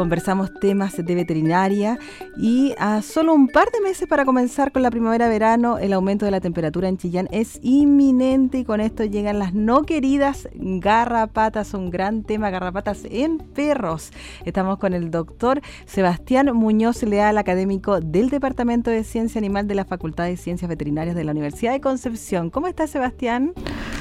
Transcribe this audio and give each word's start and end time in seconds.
Conversamos 0.00 0.50
temas 0.54 0.96
de 0.96 1.14
veterinaria 1.14 1.98
y 2.34 2.72
a 2.78 3.02
solo 3.02 3.34
un 3.34 3.48
par 3.48 3.70
de 3.70 3.82
meses 3.82 4.08
para 4.08 4.24
comenzar 4.24 4.72
con 4.72 4.82
la 4.82 4.90
primavera-verano, 4.90 5.76
el 5.76 5.92
aumento 5.92 6.24
de 6.24 6.30
la 6.30 6.40
temperatura 6.40 6.88
en 6.88 6.96
Chillán 6.96 7.28
es 7.30 7.58
inminente 7.60 8.60
y 8.60 8.64
con 8.64 8.80
esto 8.80 9.04
llegan 9.04 9.38
las 9.38 9.52
no 9.52 9.82
queridas 9.82 10.48
garrapatas, 10.54 11.74
un 11.74 11.90
gran 11.90 12.22
tema, 12.22 12.48
garrapatas 12.48 13.02
en 13.10 13.36
perros. 13.40 14.10
Estamos 14.46 14.78
con 14.78 14.94
el 14.94 15.10
doctor 15.10 15.60
Sebastián 15.84 16.50
Muñoz 16.54 17.02
Leal, 17.02 17.36
académico 17.36 18.00
del 18.00 18.30
Departamento 18.30 18.90
de 18.90 19.04
Ciencia 19.04 19.38
Animal 19.38 19.68
de 19.68 19.74
la 19.74 19.84
Facultad 19.84 20.24
de 20.24 20.38
Ciencias 20.38 20.66
Veterinarias 20.66 21.14
de 21.14 21.24
la 21.24 21.32
Universidad 21.32 21.72
de 21.72 21.82
Concepción. 21.82 22.48
¿Cómo 22.48 22.68
está 22.68 22.86
Sebastián? 22.86 23.52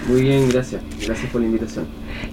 Muy 0.07 0.21
bien, 0.21 0.47
gracias. 0.47 0.81
Gracias 1.05 1.29
por 1.29 1.41
la 1.41 1.47
invitación. 1.47 1.87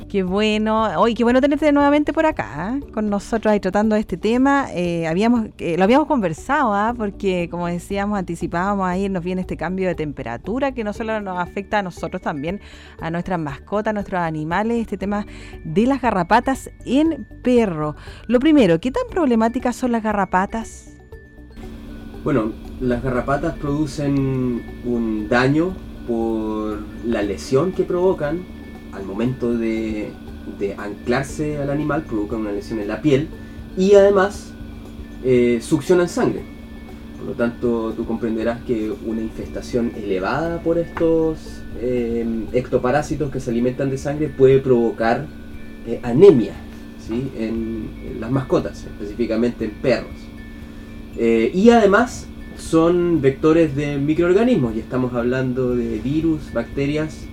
Qué 0.08 0.22
bueno. 0.22 1.00
Hoy, 1.00 1.14
qué 1.14 1.24
bueno 1.24 1.40
tenerte 1.40 1.72
nuevamente 1.72 2.12
por 2.12 2.26
acá, 2.26 2.78
¿eh? 2.78 2.92
con 2.92 3.10
nosotros 3.10 3.55
tratando 3.60 3.96
este 3.96 4.16
tema. 4.16 4.68
Eh, 4.72 5.06
habíamos, 5.06 5.48
eh, 5.58 5.76
lo 5.76 5.84
habíamos 5.84 6.06
conversado, 6.06 6.74
¿ah? 6.74 6.94
porque 6.96 7.48
como 7.50 7.66
decíamos, 7.66 8.18
anticipábamos 8.18 8.86
ahí, 8.86 9.08
nos 9.08 9.24
viene 9.24 9.40
este 9.40 9.56
cambio 9.56 9.88
de 9.88 9.94
temperatura 9.94 10.72
que 10.72 10.84
no 10.84 10.92
solo 10.92 11.20
nos 11.20 11.38
afecta 11.38 11.78
a 11.78 11.82
nosotros, 11.82 12.22
también 12.22 12.60
a 13.00 13.10
nuestras 13.10 13.38
mascotas, 13.38 13.90
a 13.90 13.92
nuestros 13.94 14.20
animales, 14.20 14.78
este 14.78 14.96
tema 14.98 15.26
de 15.64 15.86
las 15.86 16.02
garrapatas 16.02 16.70
en 16.84 17.26
perro. 17.42 17.96
Lo 18.26 18.40
primero, 18.40 18.80
¿qué 18.80 18.90
tan 18.90 19.04
problemáticas 19.10 19.76
son 19.76 19.92
las 19.92 20.02
garrapatas? 20.02 20.96
Bueno, 22.24 22.52
las 22.80 23.02
garrapatas 23.02 23.56
producen 23.58 24.62
un 24.84 25.28
daño 25.28 25.76
por 26.06 26.78
la 27.04 27.22
lesión 27.22 27.72
que 27.72 27.84
provocan 27.84 28.40
al 28.92 29.04
momento 29.04 29.56
de, 29.56 30.12
de 30.58 30.74
anclarse 30.74 31.58
al 31.58 31.70
animal, 31.70 32.02
provocan 32.02 32.40
una 32.40 32.52
lesión 32.52 32.80
en 32.80 32.88
la 32.88 33.02
piel 33.02 33.28
y 33.76 33.94
además 33.94 34.52
eh, 35.24 35.60
succionan 35.62 36.08
sangre. 36.08 36.42
Por 37.18 37.28
lo 37.28 37.32
tanto, 37.32 37.92
tú 37.96 38.04
comprenderás 38.04 38.62
que 38.62 38.92
una 39.04 39.20
infestación 39.20 39.92
elevada 39.96 40.60
por 40.62 40.78
estos 40.78 41.38
em, 41.80 42.46
ectoparásitos 42.52 43.30
que 43.30 43.40
se 43.40 43.50
alimentan 43.50 43.90
de 43.90 43.98
sangre 43.98 44.28
puede 44.28 44.58
provocar 44.58 45.26
eh, 45.86 46.00
anemia 46.02 46.52
¿sí? 47.06 47.30
en, 47.38 48.20
las 48.20 48.30
mascotas, 48.30 48.84
específicamente 48.84 49.64
en 49.64 49.70
perros. 49.72 50.14
Eh, 51.18 51.50
y 51.54 51.70
además 51.70 52.26
son 52.56 53.20
vectores 53.20 53.74
de 53.74 53.98
microorganismos, 53.98 54.76
y 54.76 54.80
estamos 54.80 55.12
hablando 55.14 55.74
de 55.74 55.98
virus, 55.98 56.52
bacterias 56.52 57.26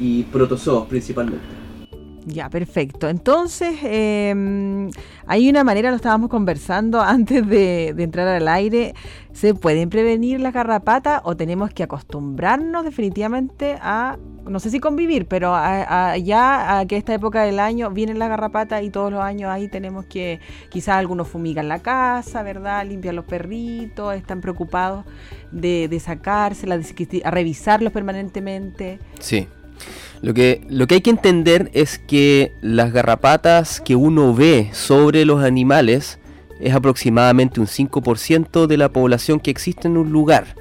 y 0.00 0.22
protozoos 0.24 0.86
principalmente. 0.86 1.61
Ya, 2.26 2.48
perfecto. 2.48 3.08
Entonces, 3.08 3.78
em, 3.82 4.90
hay 5.26 5.50
una 5.50 5.64
manera, 5.64 5.90
lo 5.90 5.96
estábamos 5.96 6.30
conversando 6.30 7.00
antes 7.02 7.46
de, 7.46 7.88
entrar 7.98 8.28
al 8.28 8.46
aire, 8.48 8.94
¿se 9.32 9.54
pueden 9.54 9.90
prevenir 9.90 10.40
las 10.40 10.52
garrapatas 10.52 11.20
o 11.24 11.36
tenemos 11.36 11.70
que 11.70 11.82
acostumbrarnos 11.82 12.84
definitivamente 12.84 13.76
a, 13.80 14.18
no 14.46 14.60
sé 14.60 14.70
si 14.70 14.78
convivir, 14.78 15.26
pero 15.26 15.52
ya 16.22 16.78
a 16.78 16.86
que 16.86 16.96
esta 16.96 17.14
época 17.14 17.42
del 17.42 17.58
año 17.58 17.90
vienen 17.90 18.18
las 18.18 18.28
garrapatas 18.28 18.82
y 18.82 18.90
todos 18.90 19.10
los 19.10 19.20
años 19.20 19.50
ahí 19.50 19.68
tenemos 19.68 20.04
que, 20.04 20.40
quizás 20.68 20.96
algunos 20.96 21.28
fumigan 21.28 21.68
la 21.68 21.80
casa, 21.80 22.42
¿verdad? 22.42 22.86
Limpian 22.86 23.16
los 23.16 23.24
perritos, 23.24 24.14
están 24.14 24.40
preocupados 24.40 25.04
de, 25.50 25.88
de 25.88 26.00
sacárselas, 26.00 26.94
de, 26.94 27.22
a 27.24 27.30
revisarlos 27.30 27.92
permanentemente. 27.92 29.00
Sí. 29.18 29.48
Lo 30.22 30.34
que, 30.34 30.64
lo 30.70 30.86
que 30.86 30.94
hay 30.94 31.00
que 31.00 31.10
entender 31.10 31.70
es 31.74 31.98
que 31.98 32.54
las 32.60 32.92
garrapatas 32.92 33.80
que 33.80 33.96
uno 33.96 34.32
ve 34.32 34.70
sobre 34.72 35.24
los 35.24 35.42
animales 35.42 36.20
es 36.60 36.74
aproximadamente 36.74 37.58
un 37.58 37.66
5% 37.66 38.68
de 38.68 38.76
la 38.76 38.90
población 38.90 39.40
que 39.40 39.50
existe 39.50 39.88
en 39.88 39.96
un 39.96 40.12
lugar. 40.12 40.54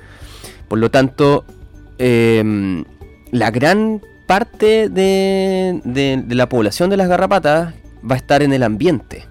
Por 0.67 0.79
lo 0.79 0.89
tanto, 0.89 1.45
em, 1.99 2.83
la 3.31 3.51
gran 3.51 4.01
parte 4.25 4.89
de, 4.89 5.79
de, 5.83 6.35
la 6.35 6.49
población 6.49 6.89
de 6.89 6.97
las 6.97 7.07
garrapatas 7.07 7.75
va 8.09 8.15
a 8.15 8.17
estar 8.17 8.41
en 8.41 8.53
el 8.53 8.63
ambiente. 8.63 9.25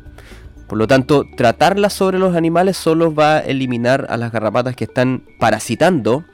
Por 0.68 0.78
lo 0.78 0.86
tanto, 0.86 1.24
tratarlas 1.36 1.92
sobre 1.92 2.20
los 2.20 2.36
animales 2.36 2.76
solo 2.76 3.12
va 3.12 3.38
a 3.38 3.41
eliminar 3.41 4.06
a 4.08 4.16
las 4.16 4.30
garrapatas 4.30 4.76
que 4.76 4.84
están 4.84 5.24
parasitando 5.41 6.24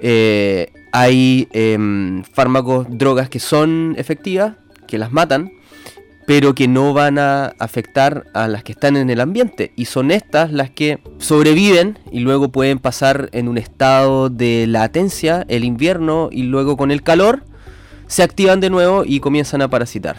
eh, 0.00 0.72
hay 0.92 1.48
em, 1.52 2.22
fármacos, 2.24 2.86
drogas 2.90 3.28
que 3.28 3.40
son 3.40 3.94
efectivas, 3.98 4.54
que 4.86 4.98
las 4.98 5.12
matan, 5.12 5.52
pero 6.26 6.54
que 6.54 6.66
no 6.68 6.92
van 6.92 7.18
a 7.18 7.54
afectar 7.58 8.24
a 8.34 8.48
las 8.48 8.64
que 8.64 8.72
están 8.72 8.96
en 8.96 9.10
el 9.10 9.20
ambiente. 9.20 9.72
Y 9.76 9.84
son 9.84 10.10
estas 10.10 10.52
las 10.52 10.70
que 10.70 10.98
sobreviven 11.18 11.98
y 12.10 12.20
luego 12.20 12.48
pueden 12.48 12.78
pasar 12.78 13.28
en 13.32 13.48
un 13.48 13.58
estado 13.58 14.28
de 14.28 14.66
latencia 14.66 15.44
el 15.48 15.64
invierno 15.64 16.28
y 16.32 16.42
luego 16.42 16.76
con 16.76 16.90
el 16.90 17.02
calor 17.02 17.44
se 18.08 18.22
activan 18.22 18.60
de 18.60 18.70
nuevo 18.70 19.04
y 19.04 19.20
comienzan 19.20 19.62
a 19.62 19.68
parasitar. 19.68 20.16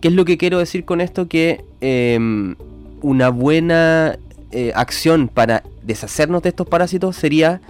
¿Qué 0.00 0.08
es 0.08 0.14
lo 0.14 0.24
que 0.24 0.38
quiero 0.38 0.58
decir 0.58 0.84
con 0.84 1.00
esto? 1.00 1.28
Que 1.28 1.62
em, 1.82 2.56
una 3.02 3.28
buena 3.28 4.18
eh, 4.52 4.72
acción 4.74 5.28
para 5.28 5.62
deshacernos 5.82 6.42
de 6.42 6.48
estos 6.50 6.66
parásitos 6.66 7.16
sería 7.16 7.60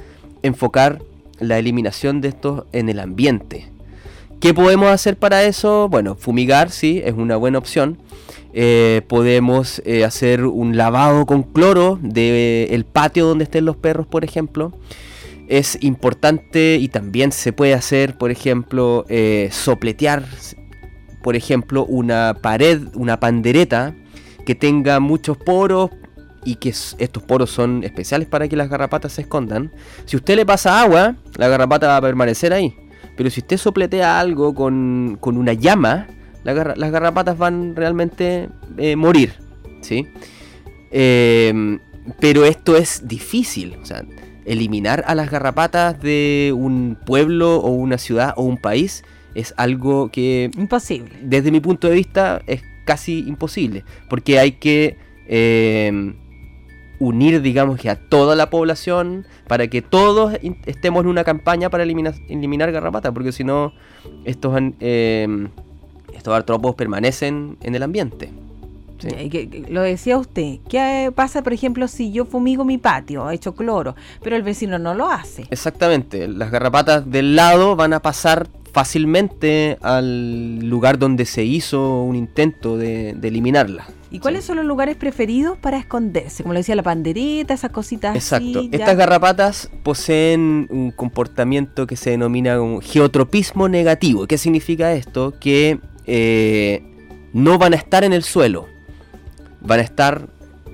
enfocar 0.42 1.02
la 1.40 1.58
eliminación 1.58 2.20
de 2.20 2.28
estos 2.28 2.64
en 2.72 2.88
el 2.88 3.00
ambiente. 3.00 3.70
¿Qué 4.40 4.54
podemos 4.54 4.88
hacer 4.88 5.18
para 5.18 5.44
eso? 5.44 5.88
Bueno, 5.90 6.14
fumigar 6.14 6.70
sí, 6.70 7.02
es 7.04 7.12
una 7.12 7.36
buena 7.36 7.58
opción. 7.58 7.98
Eh, 8.52 9.02
podemos 9.06 9.80
eh, 9.84 10.04
hacer 10.04 10.44
un 10.44 10.76
lavado 10.76 11.26
con 11.26 11.42
cloro 11.42 11.98
del 12.02 12.84
patio 12.84 13.26
donde 13.26 13.44
estén 13.44 13.64
los 13.64 13.76
perros, 13.76 14.06
por 14.06 14.24
ejemplo. 14.24 14.72
Es 15.48 15.78
importante 15.82 16.76
y 16.80 16.88
también 16.88 17.32
se 17.32 17.52
puede 17.52 17.74
hacer, 17.74 18.16
por 18.16 18.30
ejemplo, 18.30 19.04
eh, 19.08 19.48
sopletear, 19.52 20.24
por 21.22 21.36
ejemplo, 21.36 21.84
una 21.84 22.38
pared, 22.40 22.80
una 22.94 23.20
pandereta 23.20 23.94
que 24.46 24.54
tenga 24.54 25.00
muchos 25.00 25.36
poros 25.36 25.90
y 26.44 26.56
que 26.56 26.70
estos 26.70 27.22
poros 27.22 27.50
son 27.50 27.84
especiales 27.84 28.28
para 28.28 28.48
que 28.48 28.56
las 28.56 28.68
garrapatas 28.68 29.12
se 29.12 29.22
escondan. 29.22 29.72
Si 30.06 30.16
usted 30.16 30.36
le 30.36 30.46
pasa 30.46 30.80
agua, 30.80 31.16
la 31.36 31.48
garrapata 31.48 31.88
va 31.88 31.96
a 31.96 32.00
permanecer 32.00 32.52
ahí. 32.52 32.74
Pero 33.16 33.28
si 33.30 33.40
usted 33.40 33.58
sopletea 33.58 34.18
algo 34.18 34.54
con, 34.54 35.18
una 35.22 35.52
llama, 35.52 36.08
las 36.42 36.90
garrapatas 36.90 37.36
van 37.36 37.76
realmente 37.76 38.48
a 38.48 38.82
eh, 38.82 38.96
morir. 38.96 39.34
¿sí? 39.82 40.06
Em, 40.90 41.78
pero 42.18 42.44
esto 42.44 42.76
es 42.76 43.06
difícil. 43.06 43.76
O 43.82 43.84
sea, 43.84 44.04
eliminar 44.46 45.04
a 45.06 45.14
las 45.14 45.30
garrapatas 45.30 46.00
de 46.00 46.52
un 46.56 46.96
pueblo 47.04 47.56
o 47.56 47.70
una 47.70 47.98
ciudad 47.98 48.32
o 48.36 48.42
un 48.42 48.56
país 48.56 49.04
es 49.34 49.54
algo 49.56 50.10
que... 50.10 50.50
Imposible. 50.56 51.10
Desde 51.22 51.50
mi 51.50 51.60
punto 51.60 51.88
de 51.88 51.94
vista 51.94 52.42
es 52.46 52.62
casi 52.84 53.20
imposible. 53.20 53.84
Porque 54.08 54.38
hay 54.38 54.52
que... 54.52 54.96
Em, 55.28 56.16
unir, 57.00 57.42
digamos, 57.42 57.80
que 57.80 57.90
a 57.90 57.96
toda 57.96 58.36
la 58.36 58.50
población 58.50 59.26
para 59.48 59.66
que 59.66 59.82
todos 59.82 60.38
estemos 60.66 61.02
en 61.02 61.08
una 61.08 61.24
campaña 61.24 61.70
para 61.70 61.82
eliminar, 61.82 62.14
eliminar 62.28 62.70
garrapatas, 62.70 63.12
porque 63.12 63.32
si 63.32 63.42
no, 63.42 63.72
estos, 64.24 64.56
eh, 64.78 65.48
estos 66.14 66.32
artrópodos 66.32 66.76
permanecen 66.76 67.56
en 67.62 67.74
el 67.74 67.82
ambiente. 67.82 68.30
Lo 69.70 69.80
decía 69.80 70.18
usted, 70.18 70.58
¿qué 70.68 71.10
pasa, 71.14 71.42
por 71.42 71.54
ejemplo, 71.54 71.88
si 71.88 72.12
yo 72.12 72.26
fumigo 72.26 72.66
mi 72.66 72.76
patio, 72.76 73.30
he 73.30 73.34
hecho 73.34 73.54
cloro, 73.54 73.96
pero 74.22 74.36
el 74.36 74.42
vecino 74.42 74.78
no 74.78 74.94
lo 74.94 75.08
hace? 75.08 75.46
Exactamente, 75.50 76.28
las 76.28 76.50
garrapatas 76.50 77.10
del 77.10 77.34
lado 77.34 77.76
van 77.76 77.94
a 77.94 78.00
pasar 78.00 78.48
fácilmente 78.72 79.78
al 79.80 80.58
lugar 80.68 80.98
donde 80.98 81.24
se 81.24 81.44
hizo 81.44 82.02
un 82.02 82.14
intento 82.14 82.76
de, 82.76 83.14
de 83.14 83.28
eliminarla. 83.28 83.86
¿Y 84.12 84.18
cuáles 84.18 84.44
son 84.44 84.56
los 84.56 84.66
lugares 84.66 84.96
preferidos 84.96 85.56
para 85.56 85.78
esconderse? 85.78 86.42
Como 86.42 86.52
le 86.52 86.60
decía, 86.60 86.74
la 86.74 86.82
pandereta, 86.82 87.54
esas 87.54 87.70
cositas. 87.70 88.16
Exacto. 88.16 88.66
Estas 88.72 88.96
garrapatas 88.96 89.70
poseen 89.84 90.66
un 90.70 90.90
comportamiento 90.90 91.86
que 91.86 91.96
se 91.96 92.10
denomina 92.10 92.58
geotropismo 92.82 93.68
negativo. 93.68 94.26
¿Qué 94.26 94.36
significa 94.36 94.92
esto? 94.92 95.34
Que 95.38 95.78
eh, 96.06 96.82
no 97.32 97.58
van 97.58 97.72
a 97.72 97.76
estar 97.76 98.02
en 98.02 98.12
el 98.12 98.24
suelo. 98.24 98.66
Van 99.60 99.78
a 99.78 99.82
estar, 99.82 100.28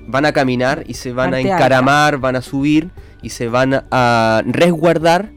van 0.06 0.24
a 0.24 0.32
caminar 0.32 0.84
y 0.86 0.94
se 0.94 1.12
van 1.12 1.34
a 1.34 1.40
encaramar, 1.40 2.16
van 2.18 2.36
a 2.36 2.42
subir 2.42 2.88
y 3.20 3.30
se 3.30 3.48
van 3.48 3.84
a 3.90 4.42
resguardar 4.46 5.35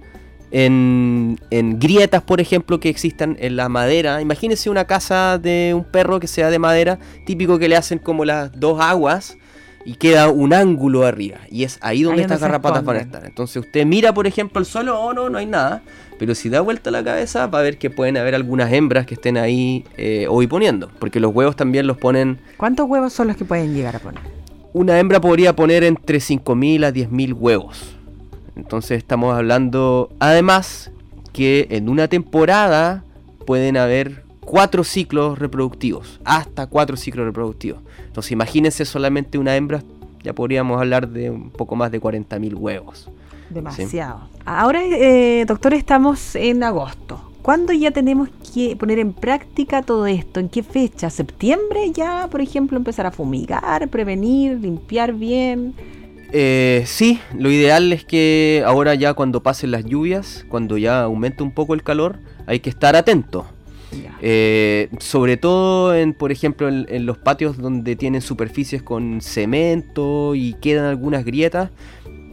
en, 0.51 1.39
en 1.51 1.79
grietas, 1.79 2.21
por 2.21 2.41
ejemplo, 2.41 2.79
que 2.79 2.89
existan 2.89 3.37
en 3.39 3.55
la 3.55 3.69
madera. 3.69 4.21
Imagínense 4.21 4.69
una 4.69 4.85
casa 4.85 5.37
de 5.37 5.73
un 5.75 5.83
perro 5.83 6.19
que 6.19 6.27
sea 6.27 6.49
de 6.49 6.59
madera, 6.59 6.99
típico 7.25 7.59
que 7.59 7.69
le 7.69 7.75
hacen 7.75 7.99
como 7.99 8.25
las 8.25 8.51
dos 8.59 8.79
aguas 8.81 9.37
y 9.85 9.95
queda 9.95 10.29
un 10.29 10.53
ángulo 10.53 11.05
arriba. 11.05 11.39
Y 11.49 11.63
es 11.63 11.79
ahí 11.81 12.03
donde 12.03 12.21
Ahí 12.21 12.25
estas 12.25 12.41
garrapatas 12.41 12.83
van 12.83 12.97
a 12.97 12.99
estar. 12.99 13.25
Entonces 13.25 13.57
usted 13.57 13.85
mira, 13.85 14.13
por 14.13 14.27
ejemplo, 14.27 14.59
el 14.59 14.65
suelo, 14.65 14.99
oh 14.99 15.13
no, 15.13 15.29
no 15.29 15.37
hay 15.37 15.45
nada. 15.45 15.81
Pero 16.17 16.35
si 16.35 16.49
da 16.49 16.61
vuelta 16.61 16.91
la 16.91 17.03
cabeza, 17.03 17.47
va 17.47 17.59
a 17.59 17.61
ver 17.61 17.77
que 17.77 17.89
pueden 17.89 18.17
haber 18.17 18.35
algunas 18.35 18.71
hembras 18.73 19.05
que 19.05 19.13
estén 19.13 19.37
ahí 19.37 19.85
eh, 19.97 20.27
hoy 20.29 20.47
poniendo. 20.47 20.91
Porque 20.99 21.19
los 21.19 21.33
huevos 21.33 21.55
también 21.55 21.87
los 21.87 21.97
ponen. 21.97 22.39
¿Cuántos 22.57 22.87
huevos 22.89 23.13
son 23.13 23.27
los 23.27 23.37
que 23.37 23.45
pueden 23.45 23.73
llegar 23.73 23.95
a 23.95 23.99
poner? 23.99 24.21
Una 24.73 24.99
hembra 24.99 25.19
podría 25.21 25.55
poner 25.55 25.83
entre 25.83 26.19
5.000 26.19 26.85
a 26.85 26.93
10.000 26.93 27.33
huevos. 27.33 27.98
Entonces 28.59 28.97
estamos 28.97 29.33
hablando, 29.35 30.09
además, 30.19 30.91
que 31.31 31.67
en 31.71 31.87
una 31.87 32.07
temporada 32.07 33.03
pueden 33.45 33.77
haber 33.77 34.25
cuatro 34.41 34.83
ciclos 34.83 35.39
reproductivos, 35.39 36.19
hasta 36.25 36.67
cuatro 36.67 36.97
ciclos 36.97 37.25
reproductivos. 37.25 37.81
Entonces 38.05 38.33
imagínense 38.33 38.83
solamente 38.83 39.37
una 39.37 39.55
hembra, 39.55 39.81
ya 40.23 40.33
podríamos 40.33 40.79
hablar 40.79 41.07
de 41.07 41.29
un 41.29 41.49
poco 41.51 41.75
más 41.75 41.89
de 41.91 42.01
40.000 42.01 42.53
huevos. 42.55 43.09
Demasiado. 43.49 44.27
Ahora, 44.45 44.83
eh, 44.83 45.45
doctor, 45.47 45.73
estamos 45.73 46.35
en 46.35 46.61
agosto. 46.63 47.31
¿Cuándo 47.41 47.71
ya 47.71 47.91
tenemos 47.91 48.29
que 48.53 48.75
poner 48.75 48.99
en 48.99 49.13
práctica 49.13 49.81
todo 49.81 50.05
esto? 50.05 50.41
¿En 50.41 50.49
qué 50.49 50.63
fecha? 50.63 51.09
¿Septiembre 51.09 51.91
ya, 51.93 52.27
por 52.29 52.41
ejemplo, 52.41 52.77
empezar 52.77 53.05
a 53.05 53.11
fumigar, 53.11 53.87
prevenir, 53.87 54.59
limpiar 54.59 55.13
bien? 55.13 55.73
Eh, 56.31 56.83
sí, 56.85 57.19
lo 57.37 57.51
ideal 57.51 57.91
es 57.93 58.03
que 58.03 58.63
ahora 58.65 58.95
ya 58.95 59.13
cuando 59.13 59.41
pasen 59.41 59.71
las 59.71 59.85
lluvias, 59.85 60.45
cuando 60.49 60.77
ya 60.77 61.01
aumente 61.01 61.43
un 61.43 61.51
poco 61.51 61.73
el 61.73 61.83
calor, 61.83 62.19
hay 62.45 62.59
que 62.59 62.69
estar 62.69 62.95
atento. 62.95 63.45
Eh, 64.21 64.89
sobre 64.99 65.37
todo 65.37 65.95
en, 65.95 66.13
por 66.13 66.31
ejemplo, 66.31 66.67
en, 66.67 66.85
en 66.89 67.05
los 67.05 67.17
patios 67.17 67.57
donde 67.57 67.95
tienen 67.95 68.21
superficies 68.21 68.83
con 68.83 69.21
cemento 69.21 70.35
y 70.35 70.53
quedan 70.61 70.85
algunas 70.85 71.25
grietas, 71.25 71.71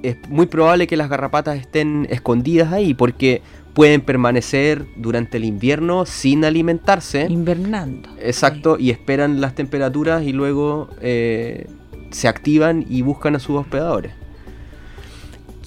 es 0.02 0.16
muy 0.28 0.46
probable 0.46 0.86
que 0.86 0.96
las 0.96 1.08
garrapatas 1.08 1.58
estén 1.58 2.06
escondidas 2.10 2.72
ahí 2.72 2.92
porque 2.92 3.40
pueden 3.76 4.00
permanecer 4.00 4.86
durante 4.96 5.36
el 5.36 5.44
invierno 5.44 6.06
sin 6.06 6.44
alimentarse. 6.44 7.26
Invernando. 7.28 8.08
Exacto, 8.18 8.78
y 8.78 8.90
esperan 8.90 9.40
las 9.40 9.54
temperaturas 9.54 10.22
y 10.22 10.32
luego 10.32 10.88
eh, 11.02 11.66
se 12.10 12.28
activan 12.28 12.84
y 12.88 13.02
buscan 13.02 13.34
a 13.36 13.38
sus 13.38 13.56
hospedadores. 13.56 14.12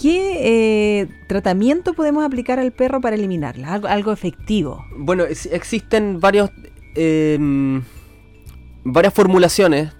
¿Qué 0.01 1.01
eh, 1.01 1.07
tratamiento 1.27 1.93
podemos 1.93 2.23
aplicar 2.23 2.57
al 2.57 2.71
perro 2.71 3.01
para 3.01 3.15
eliminarla? 3.17 3.73
Algo, 3.73 3.87
algo 3.87 4.11
efectivo. 4.13 4.85
Bueno, 4.97 5.25
es- 5.25 5.47
existen 5.47 6.19
varios, 6.21 6.49
em, 6.95 7.81
varias 8.85 9.13
formulaciones 9.13 9.91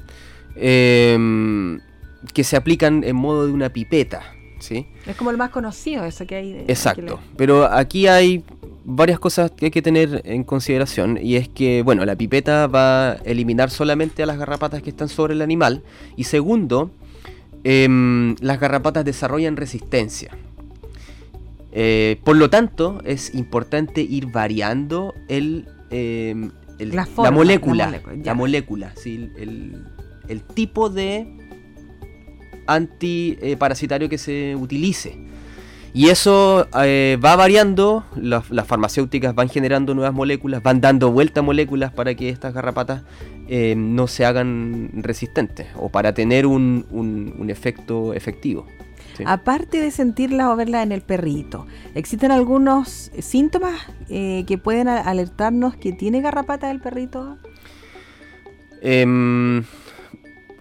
em, 0.56 1.80
que 2.33 2.44
se 2.44 2.56
aplican 2.56 3.03
en 3.03 3.15
modo 3.15 3.45
de 3.47 3.51
una 3.53 3.69
pipeta, 3.69 4.21
¿sí? 4.59 4.88
Es 5.06 5.15
como 5.18 5.31
el 5.31 5.38
más 5.38 5.50
conocido, 5.51 6.06
eso 6.06 6.25
que 6.25 6.35
hay. 6.35 6.53
de- 6.53 6.62
Exacto. 6.68 7.19
Pero 7.38 7.65
aquí 7.65 8.07
hay 8.07 8.44
varias 8.86 9.20
cosas 9.20 9.52
que 9.52 9.66
hay 9.66 9.72
que 9.72 9.81
tener 9.81 10.22
en 10.26 10.44
consideración 10.44 11.20
y 11.22 11.36
es 11.36 11.48
que, 11.50 11.81
bueno, 11.84 12.06
la 12.06 12.16
pipeta 12.16 12.68
va 12.68 13.12
a 13.12 13.14
eliminar 13.26 13.70
solamente 13.70 14.24
a 14.24 14.26
las 14.26 14.38
garrapatas 14.38 14.81
que 14.81 14.90
están 14.90 15.10
sobre 15.10 15.34
el 15.34 15.42
animal 15.42 15.84
y 16.16 16.24
segundo, 16.24 16.92
em, 17.64 18.36
las 18.40 18.60
garrapatas 18.60 19.04
desarrollan 19.06 19.58
resistencia. 19.58 20.31
Eh, 21.72 22.20
por 22.24 22.36
lo 22.36 22.50
tanto, 22.50 23.00
es 23.06 23.36
importante 23.36 24.02
ir 24.02 24.28
variando 24.28 25.14
el, 25.28 25.68
em, 25.92 26.52
el- 26.80 26.96
La 26.96 27.06
forma, 27.06 27.24
la 27.30 27.31
molécula, 27.31 27.92
la 27.92 28.24
la 28.24 28.34
molécula. 28.34 28.94
¿sí? 28.96 29.30
el, 29.38 29.84
el 30.28 30.42
tipo 30.42 30.90
de 30.90 31.28
antiparasitario 32.68 34.10
que 34.10 34.18
se 34.18 34.56
utilice. 34.56 35.18
Y 35.94 36.09
eso 36.09 36.68
eh, 36.83 37.18
va 37.24 37.36
variando, 37.36 38.06
las, 38.15 38.50
las 38.51 38.68
farmacéuticas 38.68 39.33
van 39.33 39.50
generando 39.50 39.95
nuevas 39.95 40.13
moléculas, 40.13 40.62
van 40.62 40.81
dando 40.81 41.12
vuelta 41.12 41.39
a 41.39 41.44
moléculas 41.44 41.91
para 41.91 42.13
que 42.15 42.30
estas 42.30 42.53
garrapatas 42.53 43.01
eh, 43.47 43.74
no 43.75 44.07
se 44.07 44.24
hagan 44.25 44.91
resistentes 44.94 45.68
o 45.75 45.89
para 45.89 46.13
tener 46.13 46.45
un, 46.45 46.86
un- 46.91 47.33
un 47.39 47.50
efecto 47.50 48.13
efectivo. 48.13 48.68
¿sí? 49.18 49.24
Aparte 49.25 49.81
de 49.81 49.89
sentirla 49.89 50.51
o 50.51 50.56
verla 50.56 50.83
en 50.83 50.91
el 50.91 51.01
perrito, 51.01 51.65
¿existen 51.95 52.31
algunos 52.31 53.12
síntomas 53.19 53.74
eh, 54.09 54.44
que 54.47 54.59
pueden 54.59 54.88
alertarnos 54.88 55.75
que 55.75 55.92
tiene 55.92 56.21
garrapata 56.21 56.69
el 56.69 56.80
perrito? 56.81 57.38
Em, 58.81 59.63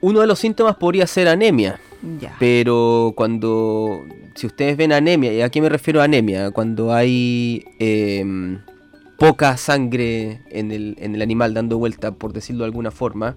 uno 0.00 0.20
de 0.20 0.26
los 0.26 0.38
síntomas 0.38 0.76
podría 0.76 1.06
ser 1.06 1.28
anemia, 1.28 1.78
Ya. 2.20 2.34
pero 2.38 3.12
cuando, 3.16 4.04
si 4.38 4.46
ustedes 4.46 4.76
ven 4.76 4.92
anemia, 4.92 5.32
¿y 5.32 5.40
a 5.40 5.48
qué 5.50 5.60
me 5.60 5.68
refiero 5.68 6.00
a 6.00 6.04
anemia? 6.04 6.52
Cuando 6.52 6.94
hay 6.94 7.64
em, 7.80 8.60
poca 9.18 9.56
sangre 9.56 10.42
en 10.50 10.70
el, 10.70 10.94
en 11.00 11.16
el 11.16 11.22
animal 11.22 11.54
dando 11.54 11.76
vuelta, 11.76 12.12
por 12.12 12.32
decirlo 12.32 12.60
de 12.60 12.66
alguna 12.66 12.92
forma, 12.92 13.34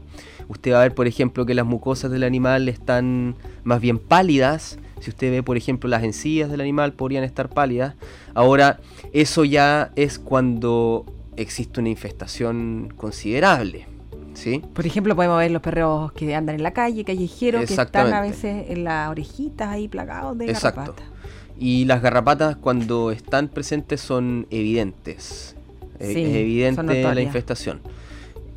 usted 0.47 0.73
va 0.73 0.77
a 0.77 0.83
ver, 0.83 0.93
por 0.93 1.07
ejemplo, 1.07 1.43
que 1.47 1.55
las 1.55 1.65
mucosas 1.65 2.11
del 2.11 2.23
animal 2.23 2.69
están 2.69 3.35
más 3.63 3.81
bien 3.81 3.97
pálidas. 3.97 4.77
Si 4.99 5.09
usted 5.09 5.31
ve, 5.31 5.41
por 5.41 5.57
ejemplo, 5.57 5.89
las 5.89 6.03
encías 6.03 6.51
del 6.51 6.61
animal 6.61 6.93
podrían 6.93 7.23
estar 7.23 7.49
pálidas. 7.49 7.95
Ahora, 8.35 8.79
eso 9.11 9.43
ya 9.43 9.91
es 9.95 10.19
cuando 10.19 11.07
existe 11.35 11.79
una 11.79 11.89
infestación 11.89 12.93
considerable. 12.95 13.87
¿Sí? 14.41 14.59
Por 14.73 14.87
ejemplo, 14.87 15.15
podemos 15.15 15.37
ver 15.37 15.51
los 15.51 15.61
perros 15.61 16.11
que 16.13 16.33
andan 16.33 16.55
en 16.55 16.63
la 16.63 16.71
calle, 16.71 17.03
callejeros, 17.03 17.65
que 17.65 17.75
están 17.75 18.11
a 18.11 18.21
veces 18.21 18.65
en 18.69 18.83
las 18.83 19.09
orejitas 19.09 19.69
ahí 19.69 19.87
plagados 19.87 20.35
de 20.35 20.45
Exacto. 20.45 20.81
garrapata. 20.81 21.03
Y 21.59 21.85
las 21.85 22.01
garrapatas 22.01 22.55
cuando 22.55 23.11
están 23.11 23.49
presentes 23.49 24.01
son 24.01 24.47
evidentes. 24.49 25.55
Eh, 25.99 26.13
Sí, 26.15 26.23
es 26.23 26.35
evidente 26.35 27.03
la 27.13 27.21
infestación. 27.21 27.81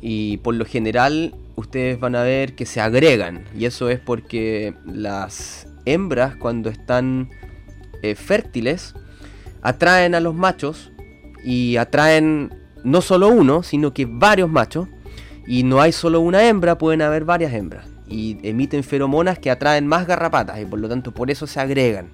Y 0.01 0.37
por 0.37 0.55
lo 0.55 0.65
general 0.65 1.35
ustedes 1.55 1.99
van 1.99 2.15
a 2.15 2.23
ver 2.23 2.55
que 2.55 2.65
se 2.65 2.81
agregan. 2.81 3.45
Y 3.55 3.65
eso 3.65 3.91
es 3.91 3.99
porque 3.99 4.73
las 4.85 5.67
hembras 5.85 6.35
cuando 6.35 6.71
están 6.71 7.29
eh, 8.01 8.15
fértiles 8.15 8.95
atraen 9.61 10.15
a 10.15 10.19
los 10.19 10.33
machos 10.33 10.91
y 11.43 11.77
atraen 11.77 12.55
no 12.83 13.01
solo 13.01 13.29
uno, 13.29 13.61
sino 13.61 13.93
que 13.93 14.07
varios 14.07 14.49
machos. 14.49 14.87
Y 15.47 15.63
no 15.63 15.81
hay 15.81 15.91
solo 15.91 16.19
una 16.21 16.47
hembra, 16.47 16.77
pueden 16.77 17.01
haber 17.01 17.25
varias 17.25 17.53
hembras. 17.53 17.87
Y 18.07 18.37
emiten 18.47 18.83
feromonas 18.83 19.39
que 19.39 19.51
atraen 19.51 19.87
más 19.87 20.07
garrapatas 20.07 20.59
y 20.59 20.65
por 20.65 20.79
lo 20.79 20.89
tanto 20.89 21.11
por 21.11 21.31
eso 21.31 21.47
se 21.47 21.59
agregan. 21.59 22.09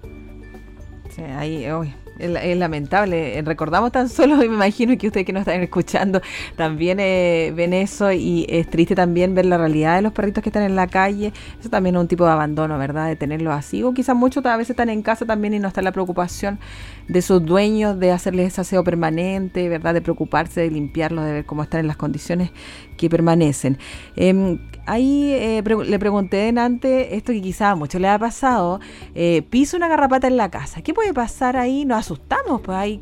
Sí, 1.09 1.21
ahí, 1.21 1.71
uy, 1.71 1.93
es, 2.21 2.57
lamentable. 2.57 3.41
Recordamos 3.43 3.91
tan 3.91 4.09
solo, 4.09 4.43
y 4.43 4.49
me 4.49 4.55
imagino 4.55 4.97
que 4.97 5.07
ustedes 5.07 5.25
que 5.25 5.33
nos 5.33 5.41
están 5.41 5.61
escuchando 5.61 6.21
también 6.55 6.99
eh, 6.99 7.53
ven 7.55 7.73
eso 7.73 8.11
y 8.11 8.45
es 8.49 8.69
triste 8.69 8.95
también 8.95 9.35
ver 9.35 9.45
la 9.45 9.57
realidad 9.57 9.95
de 9.95 10.01
los 10.01 10.13
perritos 10.13 10.43
que 10.43 10.49
están 10.49 10.63
en 10.63 10.75
la 10.75 10.87
calle. 10.87 11.33
Eso 11.59 11.69
también 11.69 11.95
es 11.95 12.01
un 12.01 12.07
tipo 12.07 12.25
de 12.25 12.31
abandono, 12.31 12.77
¿verdad? 12.77 13.07
De 13.07 13.15
tenerlos 13.15 13.53
así. 13.53 13.83
O 13.83 13.93
quizás 13.93 14.15
muchos 14.15 14.45
a 14.45 14.57
veces 14.57 14.71
están 14.71 14.89
en 14.89 15.01
casa 15.01 15.25
también 15.25 15.53
y 15.53 15.59
no 15.59 15.67
está 15.67 15.81
la 15.81 15.91
preocupación 15.91 16.59
de 17.07 17.21
sus 17.21 17.43
dueños 17.43 17.99
de 17.99 18.11
hacerles 18.11 18.53
ese 18.53 18.61
aseo 18.61 18.83
permanente, 18.83 19.67
¿verdad? 19.69 19.93
De 19.93 20.01
preocuparse, 20.01 20.61
de 20.61 20.71
limpiarlos, 20.71 21.25
de 21.25 21.33
ver 21.33 21.45
cómo 21.45 21.63
están 21.63 21.81
en 21.81 21.87
las 21.87 21.97
condiciones 21.97 22.51
que 22.97 23.09
permanecen. 23.09 23.77
Em, 24.15 24.59
ahí 24.85 25.31
eh, 25.33 25.63
le 25.85 25.99
pregunté 25.99 26.47
en 26.47 26.57
antes 26.57 27.07
esto 27.11 27.31
que 27.31 27.41
quizás 27.41 27.73
a 27.73 27.75
muchos 27.75 27.99
les 27.99 28.11
ha 28.11 28.19
pasado. 28.19 28.79
Eh, 29.15 29.41
piso 29.49 29.77
una 29.77 29.87
garrapata 29.87 30.27
en 30.27 30.37
la 30.37 30.49
casa. 30.49 30.81
¿Qué 30.81 30.93
puede 30.93 31.13
pasar 31.13 31.57
ahí? 31.57 31.85
Nos 31.85 31.97
asustamos, 32.11 32.61
pues 32.61 32.77
ahí, 32.77 33.01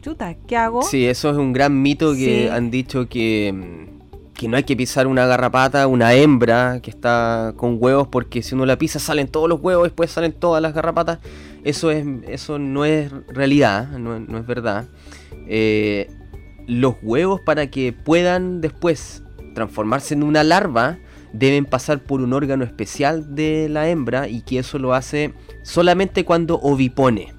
chuta, 0.00 0.34
¿qué 0.46 0.56
hago? 0.56 0.82
Sí, 0.82 1.06
eso 1.06 1.30
es 1.30 1.36
un 1.36 1.52
gran 1.52 1.80
mito 1.80 2.12
que 2.12 2.44
Sí. 2.44 2.48
han 2.48 2.70
dicho 2.70 3.08
que, 3.08 3.86
que 4.34 4.48
no 4.48 4.56
hay 4.56 4.64
que 4.64 4.76
pisar 4.76 5.06
una 5.06 5.26
garrapata, 5.26 5.86
una 5.86 6.14
hembra 6.14 6.80
que 6.82 6.90
está 6.90 7.54
con 7.56 7.76
huevos, 7.80 8.08
porque 8.08 8.42
si 8.42 8.54
uno 8.54 8.66
la 8.66 8.76
pisa 8.76 8.98
salen 8.98 9.28
todos 9.28 9.48
los 9.48 9.60
huevos, 9.60 9.84
después 9.84 10.10
salen 10.10 10.32
todas 10.32 10.60
las 10.60 10.74
garrapatas. 10.74 11.20
Eso, 11.64 11.90
es, 11.90 12.04
eso 12.26 12.58
no 12.58 12.84
es 12.84 13.12
realidad, 13.28 13.88
no, 13.98 14.18
no 14.18 14.38
es 14.38 14.46
verdad. 14.46 14.86
Eh, 15.46 16.08
los 16.66 16.96
huevos 17.02 17.40
para 17.40 17.68
que 17.70 17.92
puedan 17.92 18.60
después 18.60 19.22
transformarse 19.54 20.14
en 20.14 20.22
una 20.22 20.42
larva 20.44 20.98
deben 21.32 21.64
pasar 21.64 22.02
por 22.02 22.20
un 22.22 22.32
órgano 22.32 22.64
especial 22.64 23.34
de 23.34 23.68
la 23.68 23.88
hembra 23.88 24.28
y 24.28 24.42
que 24.42 24.58
eso 24.58 24.78
lo 24.78 24.94
hace 24.94 25.32
solamente 25.62 26.24
cuando 26.24 26.58
ovipone. 26.60 27.34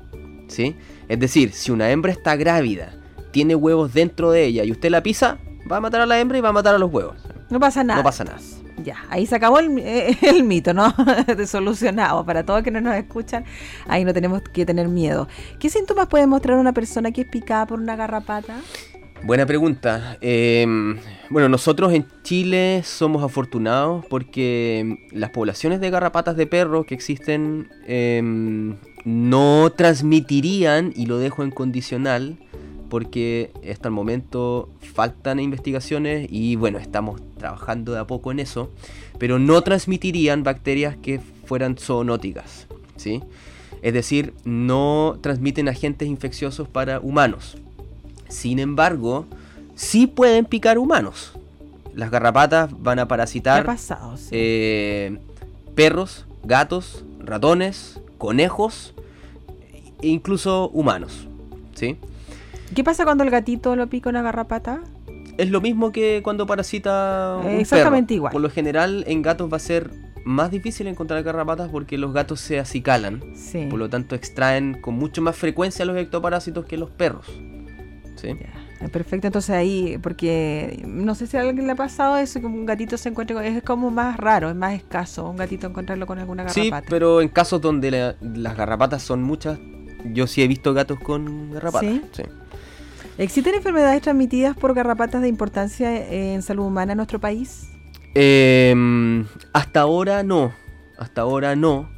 ¿sí? 0.48 0.76
Es 1.10 1.20
decir, 1.20 1.52
si 1.54 1.72
una 1.72 1.90
hembra 1.90 2.12
está 2.12 2.36
grávida, 2.36 2.94
tiene 3.32 3.56
huevos 3.56 3.94
dentro 3.94 4.30
de 4.30 4.46
ella 4.46 4.64
y 4.64 4.72
usted 4.72 4.92
la 4.92 5.02
pisa, 5.02 5.40
va 5.70 5.78
a 5.78 5.82
matar 5.82 6.02
a 6.02 6.06
la 6.06 6.20
hembra 6.20 6.38
y 6.38 6.42
va 6.42 6.50
a 6.50 6.54
matar 6.54 6.76
a 6.76 6.78
los 6.78 6.94
huevos. 6.94 7.18
No 7.50 7.60
pasa 7.60 7.84
nada. 7.84 8.00
No 8.00 8.04
pasa 8.04 8.24
nada. 8.24 8.38
Ya, 8.84 9.04
ahí 9.10 9.26
se 9.26 9.36
acabó 9.36 9.58
el, 9.60 9.78
eh, 9.80 10.16
el 10.22 10.44
mito, 10.44 10.74
¿no? 10.74 10.94
De 11.28 11.48
solucionado. 11.48 12.24
Para 12.26 12.46
todos 12.46 12.62
que 12.62 12.70
no 12.70 12.80
nos 12.80 12.96
escuchan, 12.96 13.44
ahí 13.88 14.06
no 14.06 14.14
tenemos 14.14 14.44
que 14.44 14.68
tener 14.68 14.88
miedo. 14.88 15.28
¿Qué 15.60 15.70
síntomas 15.70 16.08
puede 16.08 16.28
mostrar 16.28 16.58
una 16.58 16.74
persona 16.74 17.12
que 17.12 17.22
es 17.22 17.28
picada 17.28 17.66
por 17.66 17.80
una 17.80 17.96
garrapata? 17.96 18.62
Buena 19.24 19.46
pregunta. 19.46 20.18
Eh, 20.22 20.66
bueno, 21.30 21.50
nosotros 21.50 21.92
en 21.92 22.06
Chile 22.22 22.82
somos 22.86 23.24
afortunados 23.24 24.06
porque 24.06 25.08
las 25.12 25.32
poblaciones 25.32 25.82
de 25.82 25.90
garrapatas 25.90 26.38
de 26.38 26.48
perro 26.48 26.86
que 26.86 26.96
existen 26.96 27.70
eh, 27.86 28.22
no 29.06 29.72
transmitirían, 29.76 30.94
y 30.96 31.06
lo 31.06 31.18
dejo 31.18 31.44
en 31.44 31.52
condicional, 31.52 32.38
porque 32.90 33.52
hasta 33.70 33.88
el 33.88 33.94
momento 33.94 34.70
faltan 34.94 35.40
investigaciones 35.40 36.28
y 36.30 36.56
bueno, 36.56 36.80
estamos 36.80 37.22
trabajando 37.38 37.94
de 37.94 38.00
a 38.00 38.08
poco 38.08 38.32
en 38.32 38.40
eso, 38.40 38.72
pero 39.20 39.40
no 39.40 39.62
transmitirían 39.62 40.44
bacterias 40.44 40.98
que 40.98 41.20
fueran 41.46 41.78
zoonóticas, 41.78 42.68
¿sí? 42.98 43.22
Es 43.82 43.94
decir, 43.94 44.34
no 44.44 45.18
transmiten 45.22 45.70
agentes 45.70 46.08
infecciosos 46.08 46.68
para 46.68 47.00
humanos. 47.00 47.58
Sin 48.28 48.60
embargo, 48.60 49.26
sí 49.76 50.06
pueden 50.08 50.46
picar 50.46 50.78
humanos. 50.78 51.34
Las 51.96 52.12
garrapatas 52.12 52.70
van 52.82 53.00
a 53.00 53.08
parasitar 53.08 53.66
eh, 54.32 55.18
perros, 55.76 56.26
gatos, 56.44 57.06
ratones, 57.20 58.00
conejos 58.20 58.94
e 60.04 60.10
incluso 60.10 60.70
humanos. 60.70 61.28
¿sí? 61.74 61.98
¿Qué 62.76 62.84
pasa 62.84 63.04
cuando 63.04 63.24
el 63.24 63.32
gatito 63.32 63.76
lo 63.76 63.88
pica 63.88 64.10
una 64.10 64.22
garrapata? 64.22 64.82
Es 65.40 65.50
lo 65.50 65.62
mismo 65.62 65.92
que 65.92 66.22
cuando 66.22 66.46
parasita 66.46 67.40
un 67.42 67.48
exactamente 67.48 68.10
perro. 68.10 68.18
igual. 68.18 68.32
Por 68.34 68.42
lo 68.42 68.50
general 68.52 69.04
en 69.08 69.24
gatos 69.24 69.52
va 69.52 69.58
a 69.58 69.62
ser 69.62 69.90
más 70.26 70.52
difícil 70.52 70.86
encontrar 70.88 71.24
garrapatas 71.24 71.70
porque 71.70 71.98
los 71.98 72.14
gatos 72.14 72.40
se 72.42 72.60
acicalan. 72.60 73.24
Sí. 73.34 73.66
Por 73.70 73.80
lo 73.80 73.90
tanto 73.90 74.16
extraen 74.16 74.80
con 74.80 74.96
mucho 74.96 75.22
más 75.22 75.36
frecuencia 75.36 75.86
los 75.86 75.98
ectoparásitos 75.98 76.66
que 76.66 76.78
los 76.78 76.92
perros. 76.92 77.26
¿sí? 78.16 78.36
Perfecto, 78.92 79.28
entonces 79.28 79.50
ahí, 79.52 79.98
porque 80.02 80.82
no 80.88 81.14
sé 81.14 81.28
si 81.28 81.36
a 81.36 81.42
alguien 81.42 81.66
le 81.68 81.74
ha 81.74 81.76
pasado 81.76 82.18
eso, 82.18 82.40
que 82.40 82.46
un 82.46 82.66
gatito 82.66 82.98
se 82.98 83.10
encuentre 83.10 83.36
con, 83.36 83.44
es 83.44 83.62
como 83.62 83.92
más 83.92 84.16
raro, 84.18 84.50
es 84.50 84.56
más 84.56 84.74
escaso 84.74 85.30
un 85.30 85.36
gatito 85.36 85.68
encontrarlo 85.68 86.08
con 86.08 86.18
alguna 86.18 86.48
Sí, 86.50 86.70
garrapata. 86.70 86.88
pero 86.90 87.20
en 87.22 87.28
casos 87.28 87.60
donde 87.60 87.92
la- 87.92 88.16
las 88.22 88.56
garrapatas 88.56 89.04
son 89.04 89.22
muchas, 89.22 89.60
yo 90.14 90.28
sí 90.28 90.42
he 90.42 90.48
visto 90.48 90.74
gatos 90.74 90.98
con 91.00 91.52
garrapatas. 91.52 91.90
¿Sí? 91.90 92.02
sí. 92.14 92.24
¿Existen 93.18 93.56
enfermedades 93.56 94.02
transmitidas 94.02 94.56
por 94.56 94.74
garrapatas 94.74 95.22
de 95.22 95.28
importancia 95.28 96.08
en 96.10 96.42
salud 96.42 96.66
humana 96.66 96.94
en 96.94 96.98
nuestro 96.98 97.20
país? 97.20 97.68
Eh, 98.16 98.74
hasta 99.52 99.82
ahora 99.82 100.24
no, 100.24 100.54
hasta 100.98 101.22
ahora 101.22 101.56
no, 101.58 101.90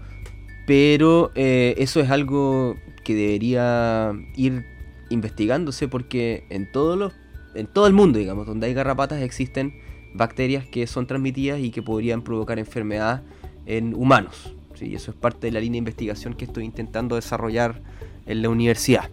pero 0.65 1.31
eh, 1.35 1.75
eso 1.77 1.99
es 1.99 2.09
algo 2.09 2.75
que 3.03 3.13
debería 3.13 4.13
ir 4.35 4.65
investigándose 5.11 5.87
porque 5.87 6.45
en 6.49 6.71
todos 6.71 6.97
los, 6.97 7.13
en 7.53 7.67
todo 7.67 7.87
el 7.87 7.93
mundo, 7.93 8.19
digamos, 8.19 8.47
donde 8.47 8.67
hay 8.67 8.73
garrapatas 8.73 9.21
existen 9.21 9.73
bacterias 10.13 10.65
que 10.65 10.87
son 10.87 11.07
transmitidas 11.07 11.59
y 11.59 11.71
que 11.71 11.81
podrían 11.81 12.21
provocar 12.21 12.59
enfermedad 12.59 13.23
en 13.65 13.93
humanos. 13.95 14.53
¿sí? 14.75 14.95
Eso 14.95 15.11
es 15.11 15.17
parte 15.17 15.47
de 15.47 15.51
la 15.51 15.59
línea 15.59 15.73
de 15.73 15.79
investigación 15.79 16.33
que 16.33 16.45
estoy 16.45 16.65
intentando 16.65 17.15
desarrollar 17.15 17.81
en 18.25 18.41
la 18.41 18.49
universidad. 18.49 19.09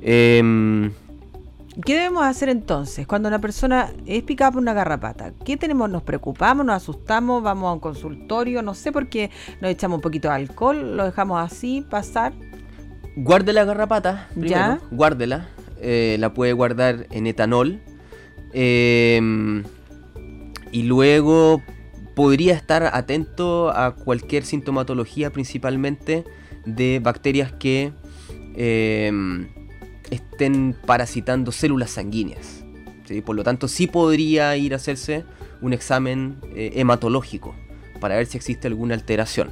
Em, 0.00 0.90
¿Qué 1.84 1.94
debemos 1.94 2.24
hacer 2.24 2.48
entonces 2.48 3.06
cuando 3.06 3.28
una 3.28 3.40
persona 3.40 3.92
es 4.04 4.22
picada 4.24 4.50
por 4.50 4.60
una 4.60 4.72
garrapata? 4.72 5.32
¿Qué 5.44 5.56
tenemos? 5.56 5.88
¿Nos 5.88 6.02
preocupamos? 6.02 6.66
¿Nos 6.66 6.76
asustamos? 6.76 7.42
¿Vamos 7.42 7.68
a 7.68 7.72
un 7.74 7.80
consultorio? 7.80 8.62
No 8.62 8.74
sé 8.74 8.90
por 8.90 9.08
qué 9.08 9.30
nos 9.60 9.70
echamos 9.70 9.96
un 9.96 10.02
poquito 10.02 10.28
de 10.28 10.34
alcohol, 10.34 10.96
lo 10.96 11.04
dejamos 11.04 11.40
así 11.40 11.84
pasar. 11.88 12.32
Guarde 13.20 13.52
la 13.52 13.64
garrapata, 13.64 14.28
primero, 14.30 14.50
Ya. 14.50 14.80
guárdela. 14.90 15.48
eh, 15.80 16.16
la 16.18 16.34
puede 16.34 16.52
guardar 16.52 17.06
en 17.10 17.26
etanol. 17.26 17.80
eh, 18.52 19.62
y 20.72 20.82
luego 20.84 21.62
podría 22.14 22.54
estar 22.54 22.82
atento 22.92 23.70
a 23.70 23.94
cualquier 23.94 24.44
sintomatología, 24.44 25.30
principalmente 25.30 26.24
de 26.66 27.00
bacterias 27.02 27.52
que 27.52 27.92
eh, 28.54 29.12
estén 30.10 30.74
parasitando 30.86 31.52
células 31.52 31.90
sanguíneas. 31.90 32.64
¿sí? 33.04 33.20
Por 33.20 33.36
lo 33.36 33.44
tanto, 33.44 33.68
sí 33.68 33.86
podría 33.86 34.56
ir 34.56 34.72
a 34.72 34.76
hacerse 34.76 35.24
un 35.60 35.72
examen 35.72 36.36
eh, 36.54 36.72
hematológico 36.76 37.54
para 38.00 38.16
ver 38.16 38.26
si 38.26 38.36
existe 38.36 38.66
alguna 38.68 38.94
alteración. 38.94 39.50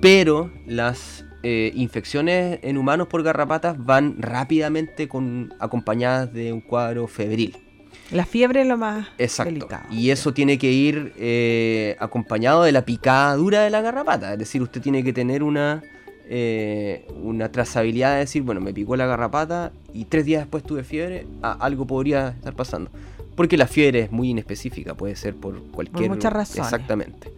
Pero 0.00 0.50
las 0.66 1.24
eh, 1.42 1.72
infecciones 1.74 2.58
en 2.62 2.76
humanos 2.76 3.08
por 3.08 3.22
garrapatas 3.22 3.82
van 3.82 4.20
rápidamente 4.20 5.08
con, 5.08 5.54
acompañadas 5.58 6.32
de 6.32 6.52
un 6.52 6.60
cuadro 6.60 7.06
febril. 7.06 7.56
La 8.10 8.26
fiebre 8.26 8.62
es 8.62 8.66
lo 8.66 8.76
más 8.76 9.06
Exacto. 9.18 9.52
delicado. 9.52 9.84
Y 9.90 10.10
eso 10.10 10.34
tiene 10.34 10.58
que 10.58 10.70
ir 10.72 11.12
eh, 11.16 11.96
acompañado 12.00 12.64
de 12.64 12.72
la 12.72 12.84
picada 12.84 13.36
dura 13.36 13.62
de 13.62 13.70
la 13.70 13.80
garrapata. 13.80 14.32
Es 14.32 14.38
decir, 14.38 14.60
usted 14.62 14.82
tiene 14.82 15.04
que 15.04 15.12
tener 15.12 15.42
una, 15.42 15.82
eh, 16.28 17.06
una 17.22 17.52
trazabilidad 17.52 18.14
de 18.14 18.20
decir, 18.20 18.42
bueno, 18.42 18.60
me 18.60 18.74
picó 18.74 18.96
la 18.96 19.06
garrapata 19.06 19.72
y 19.94 20.06
tres 20.06 20.24
días 20.24 20.42
después 20.42 20.64
tuve 20.64 20.82
fiebre, 20.82 21.26
ah, 21.42 21.56
algo 21.60 21.86
podría 21.86 22.30
estar 22.30 22.54
pasando. 22.54 22.90
Porque 23.36 23.56
la 23.56 23.68
fiebre 23.68 24.00
es 24.00 24.12
muy 24.12 24.30
inespecífica, 24.30 24.94
puede 24.94 25.14
ser 25.14 25.36
por 25.36 25.62
cualquier... 25.70 26.10
muchas 26.10 26.32
razones. 26.32 26.66
Exactamente. 26.66 27.32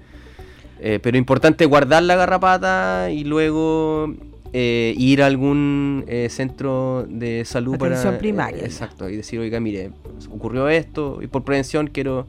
Eh, 0.85 0.99
pero 1.01 1.17
importante 1.17 1.65
guardar 1.65 2.03
la 2.03 2.17
garrapata 2.17 3.11
y 3.13 3.23
luego 3.23 4.13
eh, 4.55 4.95
ir 4.99 5.23
a 5.23 5.27
algún 5.27 6.05
eh, 6.09 6.29
centro 6.29 7.07
de 7.09 7.43
salud 7.47 7.77
Atención 7.77 8.05
para... 8.05 8.19
primaria, 8.19 8.63
eh, 8.63 8.67
exacto, 8.67 9.09
y 9.09 9.17
decir, 9.17 9.41
oiga, 9.41 9.61
mire, 9.61 9.93
ocurrió 10.31 10.69
esto 10.69 11.21
y 11.23 11.27
por 11.27 11.43
prevención 11.43 11.87
quiero, 11.87 12.27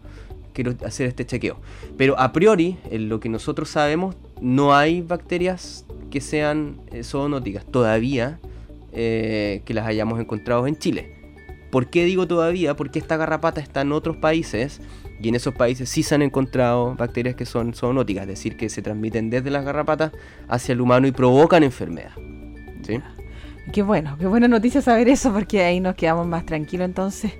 quiero 0.53 0.73
hacer 0.85 1.07
este 1.07 1.25
chequeo. 1.25 1.57
Pero 1.97 2.17
a 2.17 2.31
priori, 2.31 2.77
en 2.91 3.09
lo 3.09 3.19
que 3.19 3.27
nosotros 3.27 3.69
sabemos, 3.69 4.15
no 4.39 4.73
hay 4.73 5.01
bacterias 5.01 5.85
que 6.11 6.21
sean 6.21 6.77
zoonóticas 7.03 7.65
todavía 7.65 8.39
que 8.93 9.63
las 9.69 9.87
hayamos 9.87 10.19
encontrado 10.19 10.65
en 10.67 10.77
Chile. 10.77 11.15
¿Por 11.71 11.87
qué 11.87 12.05
digo 12.05 12.27
todavía? 12.27 12.75
Porque 12.75 12.99
esta 12.99 13.17
garrapata 13.17 13.59
está 13.59 13.81
en 13.81 13.91
otros 13.91 14.15
países 14.15 14.79
y 15.23 15.29
en 15.29 15.35
esos 15.35 15.53
países 15.53 15.89
sí 15.89 16.03
se 16.03 16.15
han 16.15 16.21
encontrado 16.21 16.95
bacterias 16.95 17.35
que 17.35 17.45
son 17.45 17.73
zoonóticas, 17.73 18.23
es 18.23 18.27
decir, 18.27 18.57
que 18.57 18.67
se 18.67 18.81
transmiten 18.81 19.29
desde 19.29 19.49
las 19.51 19.63
garrapatas 19.63 20.11
hacia 20.49 20.73
el 20.73 20.81
humano 20.81 21.07
y 21.07 21.11
provocan 21.11 21.63
enfermedad. 21.63 22.11
¿Sí? 22.81 22.99
Qué 23.71 23.81
bueno, 23.81 24.17
qué 24.19 24.27
buena 24.27 24.49
noticia 24.49 24.81
saber 24.81 25.07
eso 25.07 25.31
porque 25.31 25.63
ahí 25.63 25.79
nos 25.79 25.95
quedamos 25.95 26.27
más 26.27 26.45
tranquilos 26.45 26.85
entonces. 26.85 27.31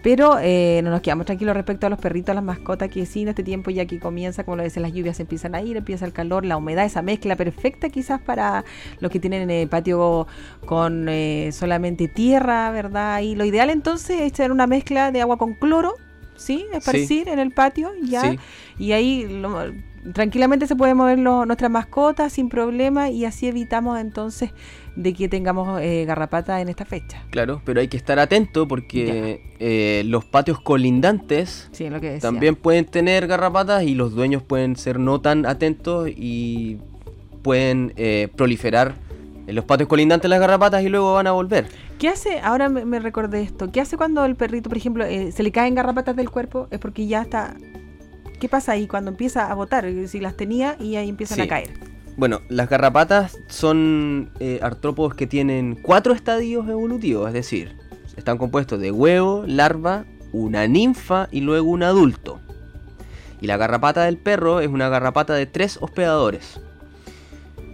Pero 0.00 0.38
eh, 0.40 0.80
no 0.84 0.90
nos 0.90 1.00
quedamos 1.00 1.26
tranquilos 1.26 1.54
respecto 1.54 1.88
a 1.88 1.90
los 1.90 1.98
perritos, 1.98 2.30
a 2.30 2.34
las 2.34 2.44
mascotas 2.44 2.88
que 2.88 3.04
sí, 3.06 3.22
en 3.22 3.28
este 3.28 3.42
tiempo 3.42 3.70
ya 3.70 3.86
que 3.86 3.98
comienza, 3.98 4.44
como 4.44 4.58
lo 4.58 4.62
dicen, 4.62 4.82
las 4.82 4.92
lluvias 4.92 5.18
empiezan 5.18 5.56
a 5.56 5.62
ir, 5.62 5.76
empieza 5.76 6.04
el 6.04 6.12
calor, 6.12 6.44
la 6.44 6.56
humedad, 6.56 6.84
esa 6.84 7.02
mezcla 7.02 7.34
perfecta 7.34 7.88
quizás 7.88 8.20
para 8.20 8.64
los 9.00 9.10
que 9.10 9.18
tienen 9.18 9.50
eh, 9.50 9.66
patio 9.68 10.28
con 10.66 11.08
eh, 11.08 11.50
solamente 11.52 12.06
tierra, 12.06 12.70
¿verdad? 12.70 13.20
Y 13.20 13.34
lo 13.34 13.44
ideal 13.44 13.68
entonces 13.68 14.20
es 14.20 14.28
echar 14.28 14.52
una 14.52 14.68
mezcla 14.68 15.10
de 15.10 15.20
agua 15.20 15.36
con 15.36 15.54
cloro, 15.54 15.94
¿sí? 16.42 16.66
Esparcir 16.72 17.28
en 17.28 17.38
el 17.38 17.50
patio, 17.52 17.90
ya. 18.02 18.22
Sí. 18.32 18.38
Y 18.78 18.92
ahí 18.92 19.26
lo- 19.28 19.72
tranquilamente 20.12 20.66
se 20.66 20.74
pueden 20.74 20.96
mover 20.96 21.18
los- 21.20 21.46
nuestras 21.46 21.70
mascotas 21.70 22.32
sin 22.32 22.48
problema 22.48 23.08
y 23.08 23.24
así 23.24 23.46
evitamos 23.46 24.00
entonces 24.00 24.50
de 24.96 25.14
que 25.14 25.28
tengamos 25.28 25.80
eh, 25.80 26.04
garrapata 26.04 26.60
en 26.60 26.68
esta 26.68 26.84
fecha. 26.84 27.22
Claro, 27.30 27.62
pero 27.64 27.80
hay 27.80 27.86
que 27.88 27.96
estar 27.96 28.18
atento 28.18 28.66
porque 28.66 29.40
eh, 29.60 30.02
los 30.06 30.24
patios 30.24 30.60
colindantes 30.60 31.68
Sí, 31.72 31.88
lo 31.88 32.00
que 32.00 32.18
también 32.18 32.56
pueden 32.56 32.84
tener 32.84 33.26
garrapatas 33.28 33.84
y 33.84 33.94
los 33.94 34.12
dueños 34.12 34.42
pueden 34.42 34.74
ser 34.76 34.98
no 34.98 35.20
tan 35.20 35.46
atentos 35.46 36.08
y 36.08 36.78
pueden 37.42 37.92
eh, 37.96 38.28
proliferar 38.36 38.94
en 39.46 39.54
los 39.54 39.64
patios 39.64 39.88
colindantes 39.88 40.28
las 40.30 40.40
garrapatas 40.40 40.82
y 40.82 40.88
luego 40.88 41.14
van 41.14 41.26
a 41.26 41.32
volver. 41.32 41.66
¿Qué 41.98 42.08
hace? 42.08 42.40
Ahora 42.40 42.68
me, 42.68 42.84
me 42.84 42.98
recordé 43.00 43.42
esto. 43.42 43.70
¿Qué 43.72 43.80
hace 43.80 43.96
cuando 43.96 44.24
el 44.24 44.36
perrito, 44.36 44.68
por 44.68 44.76
ejemplo, 44.78 45.04
eh, 45.04 45.32
se 45.32 45.42
le 45.42 45.50
caen 45.52 45.74
garrapatas 45.74 46.14
del 46.16 46.30
cuerpo? 46.30 46.68
Es 46.70 46.78
porque 46.78 47.06
ya 47.06 47.22
está... 47.22 47.54
¿Qué 48.40 48.48
pasa 48.48 48.72
ahí 48.72 48.86
cuando 48.88 49.10
empieza 49.10 49.50
a 49.50 49.54
botar? 49.54 49.86
Si 50.08 50.18
las 50.20 50.36
tenía 50.36 50.76
y 50.80 50.96
ahí 50.96 51.08
empiezan 51.08 51.36
Sí. 51.36 51.42
a 51.42 51.48
caer. 51.48 51.70
Bueno, 52.16 52.40
las 52.48 52.68
garrapatas 52.68 53.38
son 53.46 54.30
eh, 54.40 54.58
artrópodos 54.62 55.14
que 55.14 55.26
tienen 55.26 55.78
cuatro 55.80 56.12
estadios 56.12 56.68
evolutivos, 56.68 57.28
es 57.28 57.32
decir, 57.34 57.76
están 58.16 58.36
compuestos 58.38 58.80
de 58.80 58.90
huevo, 58.90 59.44
larva, 59.46 60.04
una 60.32 60.66
ninfa 60.66 61.28
y 61.30 61.40
luego 61.40 61.70
un 61.70 61.82
adulto. 61.82 62.40
Y 63.40 63.46
la 63.46 63.56
garrapata 63.56 64.04
del 64.04 64.18
perro 64.18 64.60
es 64.60 64.68
una 64.68 64.88
garrapata 64.88 65.34
de 65.34 65.46
tres 65.46 65.78
hospedadores. 65.80 66.60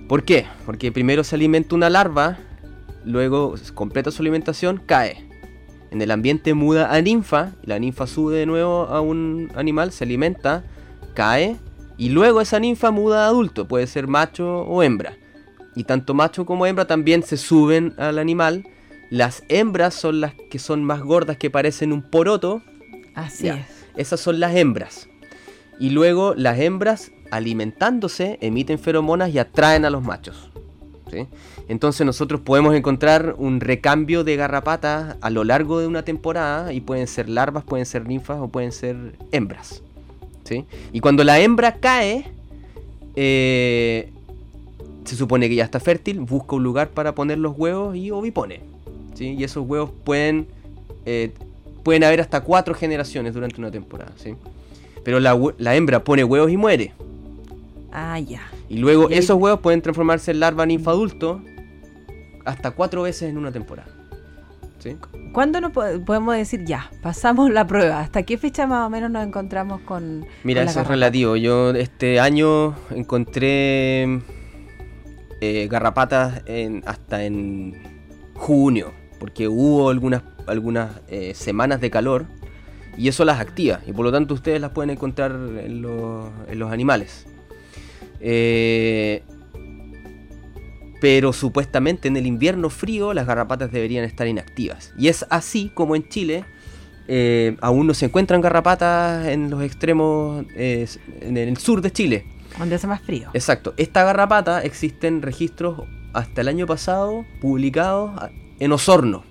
¿Por 0.09 0.25
qué? 0.25 0.47
Porque 0.65 0.91
primero 0.91 1.23
se 1.23 1.35
alimenta 1.37 1.75
una 1.75 1.91
larva, 1.91 2.39
luego 3.05 3.55
completa 3.75 4.11
su 4.11 4.23
alimentación, 4.23 4.81
cae. 4.85 5.27
En 5.91 6.03
el 6.03 6.11
ambiente 6.11 6.55
muda 6.55 6.93
a 6.95 7.01
ninfa, 7.01 7.53
y 7.63 7.67
la 7.67 7.79
ninfa 7.79 8.07
sube 8.07 8.37
de 8.37 8.47
nuevo 8.47 8.87
a 8.89 9.01
un 9.01 9.51
animal, 9.55 9.93
se 9.93 10.05
alimenta, 10.05 10.65
cae, 11.15 11.57
y 11.97 12.11
luego 12.11 12.41
esa 12.41 12.59
ninfa 12.61 12.91
muda 12.91 13.25
a 13.25 13.29
adulto, 13.29 13.67
puede 13.69 13.87
ser 13.87 14.07
macho 14.07 14.61
o 14.63 14.83
hembra. 14.83 15.17
Y 15.75 15.85
tanto 15.85 16.15
macho 16.15 16.45
como 16.47 16.67
hembra 16.67 16.87
también 16.87 17.23
se 17.23 17.37
suben 17.37 17.95
al 17.99 18.19
animal. 18.19 18.65
Las 19.11 19.43
hembras 19.49 19.95
son 19.95 20.21
las 20.21 20.35
que 20.51 20.59
son 20.59 20.85
más 20.85 21.03
gordas, 21.03 21.37
que 21.37 21.51
parecen 21.51 21.93
un 21.93 22.03
poroto. 22.03 22.63
Así 23.15 23.45
Ya. 23.47 23.57
es. 23.59 23.67
Esas 23.97 24.21
son 24.21 24.41
las 24.41 24.55
hembras. 24.55 25.09
Y 25.81 25.91
luego 25.91 26.35
las 26.37 26.59
hembras, 26.59 27.13
alimentándose, 27.31 28.39
emiten 28.41 28.79
feromonas 28.79 29.31
y 29.31 29.39
atraen 29.39 29.85
a 29.85 29.91
los 29.91 30.03
machos. 30.03 30.51
¿sí? 31.11 31.27
Entonces 31.69 32.07
nosotros 32.07 32.41
podemos 32.41 32.75
encontrar 32.75 33.35
un 33.39 33.61
recambio 33.61 34.25
de 34.25 34.37
garrapatas 34.37 35.17
a 35.21 35.31
lo 35.31 35.45
largo 35.45 35.81
de 35.81 35.87
una 35.87 36.03
temporada 36.03 36.73
y 36.73 36.81
pueden 36.81 37.07
ser 37.07 37.29
larvas, 37.29 37.65
pueden 37.65 37.87
ser 37.87 38.07
ninfas 38.07 38.39
o 38.41 38.49
pueden 38.49 38.73
ser 38.73 38.97
hembras. 39.33 39.83
¿sí? 40.45 40.65
Y 40.93 41.01
cuando 41.01 41.25
la 41.25 41.41
hembra 41.41 41.75
cae, 41.75 42.25
eh, 43.17 44.11
se 45.05 45.17
supone 45.17 45.49
que 45.49 45.57
ya 45.57 45.65
está 45.65 45.81
fértil, 45.81 46.21
busca 46.21 46.57
un 46.57 46.63
lugar 46.63 46.91
para 46.91 47.15
poner 47.15 47.39
los 47.39 47.57
huevos 47.57 47.97
y 47.97 48.11
ovipone. 48.11 48.61
¿sí? 49.15 49.35
Y 49.39 49.45
esos 49.45 49.67
huevos 49.67 49.91
pueden, 50.05 50.47
eh, 51.05 51.33
pueden 51.83 52.05
haber 52.05 52.21
hasta 52.21 52.41
cuatro 52.43 52.75
generaciones 52.75 53.35
durante 53.35 53.61
una 53.61 53.71
temporada. 53.71 54.13
¿sí? 54.17 54.35
Pero 55.05 55.21
la, 55.21 55.39
la 55.59 55.75
hembra 55.75 56.05
pone 56.05 56.25
huevos 56.25 56.51
y 56.51 56.57
muere. 56.57 56.93
Ah, 57.93 58.19
ya. 58.19 58.43
Y 58.69 58.79
luego 58.79 59.09
Y 59.11 59.15
esos 59.15 59.37
huevos 59.39 59.61
pueden 59.61 59.81
transformarse 59.83 60.31
en 60.31 60.41
larva 60.41 60.67
ninfa 60.67 60.91
adulto 60.91 61.43
hasta 62.45 62.71
cuatro 62.73 63.03
veces 63.03 63.31
en 63.31 63.39
una 63.39 63.51
temporada. 63.53 63.89
¿sí? 64.79 64.97
¿Cuándo 65.33 65.61
nos 65.61 65.73
po- 65.73 65.83
podemos 66.07 66.37
decir 66.37 66.65
ya? 66.65 66.91
Pasamos 67.03 67.51
la 67.51 67.67
prueba. 67.67 68.01
¿Hasta 68.01 68.23
qué 68.23 68.39
fecha 68.39 68.67
más 68.67 68.87
o 68.87 68.91
menos 68.91 69.11
nos 69.11 69.27
encontramos 69.27 69.81
con. 69.83 70.25
Mira, 70.45 70.61
con 70.61 70.65
la 70.67 70.71
eso 70.71 70.81
es 70.83 70.87
relativo. 70.87 71.37
Yo 71.37 71.71
este 71.71 72.21
año 72.21 72.75
encontré 72.91 74.21
eh, 75.41 75.69
garrapatas 75.71 76.43
en- 76.47 76.83
hasta 76.87 77.25
en 77.25 77.75
junio, 78.35 78.93
porque 79.19 79.49
hubo 79.49 79.91
algunas, 79.91 80.23
algunas 80.47 81.01
eh, 81.09 81.33
semanas 81.35 81.81
de 81.81 81.91
calor 81.91 82.27
y 82.97 83.09
eso 83.09 83.25
las 83.25 83.41
activa 83.41 83.81
y 83.87 83.93
por 83.93 84.05
lo 84.05 84.13
tanto 84.13 84.35
ustedes 84.35 84.61
las 84.61 84.71
pueden 84.71 84.91
encontrar 84.91 85.33
en 85.33 85.83
los, 85.83 86.31
en 86.49 86.59
los 86.59 86.73
animales. 86.73 87.27
Eh, 88.21 89.23
pero 91.01 91.33
supuestamente 91.33 92.09
en 92.09 92.17
el 92.17 92.27
invierno 92.27 92.71
frío 92.71 93.15
las 93.15 93.27
garrapatas 93.27 93.71
deberían 93.71 94.05
estar 94.05 94.27
inactivas. 94.27 94.93
Y 94.99 95.09
es 95.09 95.25
así 95.31 95.71
como 95.75 95.95
en 95.95 96.09
Chile 96.09 96.45
eh, 97.11 97.57
aún 97.63 97.87
no 97.87 97.95
se 97.95 98.05
encuentran 98.05 98.43
garrapatas 98.43 99.27
en 99.29 99.49
los 99.49 99.63
extremos, 99.63 100.45
eh, 100.55 100.87
en 101.21 101.39
el 101.39 101.57
sur 101.57 101.81
de 101.81 101.91
Chile. 101.91 102.27
Donde 102.59 102.75
hace 102.75 102.87
más 102.87 103.01
frío. 103.01 103.31
Exacto. 103.33 103.73
Esta 103.79 104.05
garrapata 104.05 104.63
existen 104.63 105.23
registros 105.23 105.85
hasta 106.13 106.43
el 106.43 106.49
año 106.49 106.67
pasado 106.67 107.25
publicados 107.41 108.13
en 108.59 108.73
Osorno. 108.73 109.25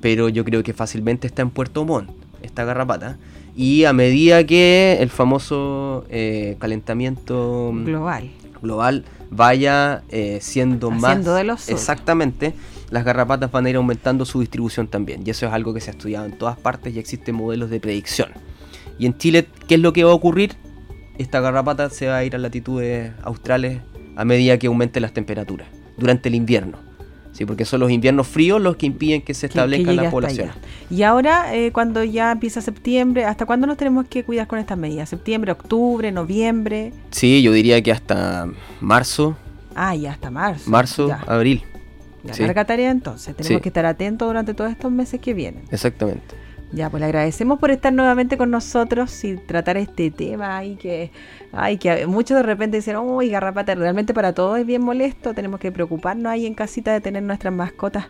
Pero 0.00 0.28
yo 0.28 0.44
creo 0.44 0.62
que 0.62 0.72
fácilmente 0.72 1.28
está 1.28 1.42
en 1.42 1.50
Puerto 1.50 1.84
Montt, 1.84 2.10
esta 2.42 2.64
garrapata. 2.64 3.18
Y 3.56 3.84
a 3.84 3.92
medida 3.92 4.44
que 4.44 4.98
el 5.00 5.10
famoso 5.10 6.04
eh, 6.10 6.56
calentamiento 6.58 7.72
Global. 7.84 8.30
global 8.60 9.04
vaya 9.30 10.02
eh, 10.10 10.38
siendo 10.40 10.90
más 10.90 11.04
Haciendo 11.12 11.34
de 11.34 11.44
lo 11.44 11.56
suyo. 11.56 11.76
exactamente 11.76 12.52
las 12.90 13.04
garrapatas 13.04 13.50
van 13.50 13.66
a 13.66 13.70
ir 13.70 13.76
aumentando 13.76 14.24
su 14.24 14.40
distribución 14.40 14.86
también 14.86 15.22
y 15.26 15.30
eso 15.30 15.46
es 15.46 15.52
algo 15.52 15.72
que 15.74 15.80
se 15.80 15.90
ha 15.90 15.92
estudiado 15.92 16.26
en 16.26 16.36
todas 16.38 16.56
partes 16.58 16.94
y 16.94 16.98
existen 16.98 17.34
modelos 17.34 17.70
de 17.70 17.80
predicción 17.80 18.28
y 18.98 19.06
en 19.06 19.16
Chile 19.18 19.46
qué 19.66 19.74
es 19.76 19.80
lo 19.80 19.92
que 19.92 20.04
va 20.04 20.12
a 20.12 20.14
ocurrir 20.14 20.54
esta 21.18 21.40
garrapata 21.40 21.90
se 21.90 22.06
va 22.06 22.18
a 22.18 22.24
ir 22.24 22.34
a 22.36 22.38
latitudes 22.38 23.12
australes 23.22 23.80
a 24.16 24.24
medida 24.24 24.58
que 24.58 24.66
aumenten 24.68 25.02
las 25.02 25.12
temperaturas 25.12 25.66
durante 25.96 26.28
el 26.28 26.34
invierno 26.36 26.78
sí 27.34 27.44
porque 27.44 27.66
son 27.66 27.80
los 27.80 27.90
inviernos 27.90 28.26
fríos 28.26 28.62
los 28.62 28.76
que 28.76 28.86
impiden 28.86 29.20
que 29.20 29.34
se 29.34 29.48
que- 29.48 29.52
que 29.52 29.58
establezca 29.58 29.90
llegue 29.90 30.02
la 30.04 30.10
población. 30.10 30.50
Y 30.90 31.02
ahora, 31.02 31.54
eh, 31.54 31.70
cuando 31.72 32.02
ya 32.04 32.32
empieza 32.32 32.62
septiembre, 32.62 33.24
¿hasta 33.26 33.44
cuándo 33.44 33.66
nos 33.66 33.76
tenemos 33.76 34.06
que 34.06 34.24
cuidar 34.24 34.46
con 34.46 34.58
estas 34.58 34.78
medidas? 34.78 35.08
¿Septiembre, 35.10 35.52
octubre, 35.52 36.10
noviembre? 36.12 36.92
sí 37.10 37.42
yo 37.42 37.52
diría 37.52 37.82
que 37.82 37.92
hasta 37.92 38.48
marzo 38.80 39.36
Ah, 39.74 39.94
ya 39.94 40.12
hasta 40.12 40.30
marzo. 40.30 40.70
marzo 40.70 41.08
Ya, 41.08 41.24
abril 41.26 41.62
sí. 42.32 42.42
larga 42.42 42.64
tarea 42.64 42.90
entonces. 42.90 43.36
Tenemos 43.36 43.58
Sí. 43.58 43.62
que 43.62 43.68
estar 43.68 43.84
atentos 43.84 44.26
durante 44.28 44.54
todos 44.54 44.70
estos 44.70 44.90
meses 44.90 45.20
que 45.20 45.34
vienen. 45.34 45.64
exactamente 45.70 46.34
Ya, 46.70 46.90
pues 46.90 47.00
le 47.00 47.06
agradecemos 47.06 47.60
por 47.60 47.70
estar 47.70 47.92
nuevamente 47.92 48.36
con 48.36 48.50
nosotros 48.50 49.22
y 49.22 49.36
tratar 49.36 49.76
este 49.76 50.10
tema 50.10 50.56
ahí 50.56 50.74
que, 50.74 51.12
ay, 51.52 51.78
que 51.78 52.06
muchos 52.08 52.36
de 52.36 52.42
repente 52.42 52.78
dicen, 52.78 52.96
uy, 52.96 53.28
garrapata, 53.30 53.76
realmente 53.76 54.12
para 54.12 54.32
todos 54.32 54.58
es 54.58 54.66
bien 54.66 54.82
molesto, 54.82 55.34
tenemos 55.34 55.60
que 55.60 55.70
preocuparnos 55.70 56.32
ahí 56.32 56.46
en 56.46 56.54
casita 56.54 56.92
de 56.92 57.00
tener 57.00 57.22
nuestras 57.22 57.54
mascotas 57.54 58.06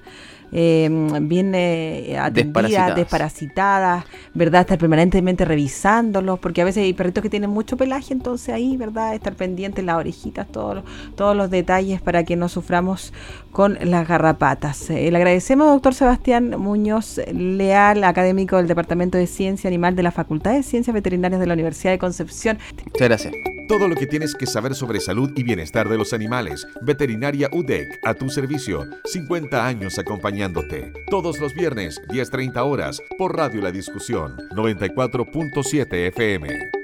eh, 0.52 0.88
bien 1.22 1.52
eh, 1.54 2.16
atendidas, 2.18 2.34
Desparasitadas. 2.34 2.96
desparasitadas, 2.96 4.04
¿verdad? 4.34 4.60
Estar 4.62 4.78
permanentemente 4.78 5.44
revisándolos, 5.44 6.38
porque 6.38 6.62
a 6.62 6.64
veces 6.64 6.84
hay 6.84 6.92
perritos 6.92 7.22
que 7.22 7.30
tienen 7.30 7.50
mucho 7.50 7.76
pelaje, 7.76 8.12
entonces 8.12 8.54
ahí, 8.54 8.76
¿verdad? 8.76 9.14
Estar 9.14 9.34
pendientes 9.34 9.84
las 9.84 9.96
orejitas, 9.96 10.46
todos 10.48 10.76
los, 10.76 10.84
todos 11.16 11.36
los 11.36 11.50
detalles 11.50 12.00
para 12.00 12.24
que 12.24 12.36
no 12.36 12.48
suframos 12.48 13.12
con 13.52 13.78
las 13.82 14.06
garrapatas. 14.06 14.90
Eh, 14.90 15.10
le 15.10 15.16
agradecemos, 15.16 15.68
doctor 15.68 15.94
Sebastián 15.94 16.54
Muñoz 16.58 17.20
Leal, 17.32 18.04
académico 18.04 18.56
del 18.56 18.68
Departamento 18.68 19.18
de 19.18 19.26
Ciencia 19.26 19.68
Animal 19.68 19.96
de 19.96 20.02
la 20.02 20.10
Facultad 20.10 20.52
de 20.52 20.62
Ciencias 20.62 20.94
Veterinarias 20.94 21.40
de 21.40 21.46
la 21.46 21.54
Universidad 21.54 21.92
de 21.92 21.98
Concepción. 21.98 22.58
muchas 22.92 23.08
gracias 23.08 23.34
Todo 23.66 23.88
lo 23.88 23.96
que 23.96 24.06
tienes 24.06 24.34
que 24.34 24.46
saber 24.46 24.74
sobre 24.74 25.00
salud 25.00 25.32
y 25.36 25.42
bienestar 25.42 25.88
de 25.88 25.96
los 25.96 26.12
animales. 26.12 26.66
Veterinaria 26.82 27.48
UDEC, 27.50 27.98
a 28.04 28.12
tu 28.12 28.28
servicio. 28.28 28.86
50 29.04 29.66
años 29.66 29.98
acompañándote. 29.98 30.92
Todos 31.08 31.40
los 31.40 31.54
viernes, 31.54 32.00
10.30 32.08 32.58
horas, 32.58 33.02
por 33.16 33.36
Radio 33.36 33.62
La 33.62 33.72
Discusión, 33.72 34.36
94.7 34.50 36.08
FM. 36.08 36.83